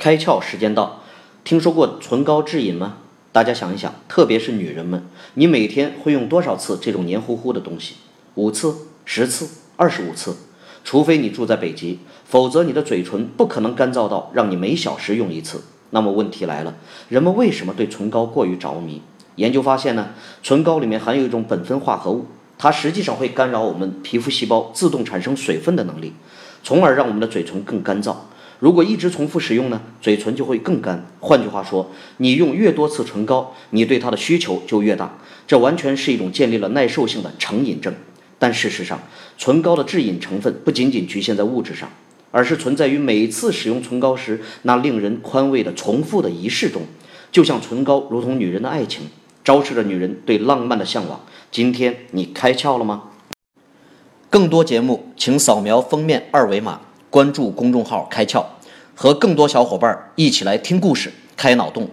[0.00, 1.02] 开窍时间到，
[1.44, 2.96] 听说过唇膏致瘾吗？
[3.32, 5.04] 大家想一想，特别是女人们，
[5.34, 7.96] 你每天会用多少次这种黏糊糊的东西？
[8.36, 8.74] 五次、
[9.04, 10.34] 十次、二十五次？
[10.84, 15.64] 除非你住在北极，否则你的嘴唇不可能干燥到让你每小时用一次。
[15.90, 16.76] 那么问题来了，
[17.10, 19.02] 人们为什么对唇膏过于着迷？
[19.36, 22.24] 研究发现呢，唇膏里面含有一种苯酚化合物，
[22.56, 26.14] 它实际上会干扰我们皮肤细胞自动产生水分的能力，
[26.64, 28.16] 从而让我们的嘴唇更干燥。
[28.60, 31.06] 如果一直重复使用呢，嘴唇就会更干。
[31.18, 35.18] 换句话说，你用越多次唇膏，你对它的需求就越大。
[35.46, 37.92] 这完全是一种建立了耐受性的成瘾症。
[38.38, 39.00] 但事实上，
[39.38, 41.88] 唇膏的致瘾成分不仅仅局限在物质上，
[42.30, 46.82] 而是存在于每次使用唇膏时那令人宽慰的重复的仪式中。
[47.32, 49.08] 就像唇膏如同女人的爱情，
[49.42, 51.20] 昭示着女人对浪漫的向往。
[51.50, 53.04] 今天你开窍了吗？
[54.28, 56.82] 更多节目，请扫描封面二维码。
[57.10, 58.44] 关注公众号“开窍”，
[58.94, 61.88] 和更多小伙伴一起来听故事、开脑洞。